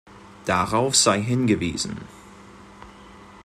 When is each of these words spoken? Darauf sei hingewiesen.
Darauf 0.45 0.95
sei 0.99 1.21
hingewiesen. 1.21 1.95